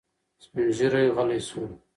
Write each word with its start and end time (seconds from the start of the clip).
سپین 0.43 0.67
ږیری 0.77 1.05
غلی 1.15 1.39
شو. 1.47 1.63